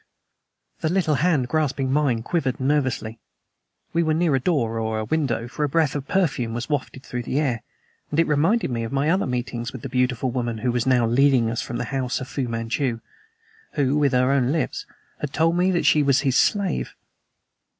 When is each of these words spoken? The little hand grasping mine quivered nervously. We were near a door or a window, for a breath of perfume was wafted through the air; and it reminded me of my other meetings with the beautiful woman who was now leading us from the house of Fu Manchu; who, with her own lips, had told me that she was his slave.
The 0.79 0.89
little 0.89 1.13
hand 1.13 1.47
grasping 1.47 1.91
mine 1.91 2.23
quivered 2.23 2.59
nervously. 2.59 3.19
We 3.93 4.01
were 4.01 4.15
near 4.15 4.33
a 4.33 4.39
door 4.39 4.79
or 4.79 4.97
a 4.97 5.05
window, 5.05 5.47
for 5.47 5.63
a 5.63 5.69
breath 5.69 5.93
of 5.93 6.07
perfume 6.07 6.55
was 6.55 6.67
wafted 6.67 7.03
through 7.03 7.21
the 7.21 7.39
air; 7.39 7.61
and 8.09 8.19
it 8.19 8.25
reminded 8.25 8.71
me 8.71 8.83
of 8.83 8.91
my 8.91 9.11
other 9.11 9.27
meetings 9.27 9.71
with 9.73 9.83
the 9.83 9.89
beautiful 9.89 10.31
woman 10.31 10.57
who 10.57 10.71
was 10.71 10.87
now 10.87 11.05
leading 11.05 11.51
us 11.51 11.61
from 11.61 11.77
the 11.77 11.85
house 11.93 12.19
of 12.19 12.27
Fu 12.27 12.47
Manchu; 12.47 12.99
who, 13.73 13.95
with 13.95 14.13
her 14.13 14.31
own 14.31 14.51
lips, 14.51 14.87
had 15.19 15.33
told 15.33 15.55
me 15.55 15.69
that 15.69 15.85
she 15.85 16.01
was 16.01 16.21
his 16.21 16.35
slave. 16.35 16.95